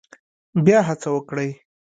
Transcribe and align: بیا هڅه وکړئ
بیا 0.65 0.79
هڅه 0.87 1.09
وکړئ 1.15 1.49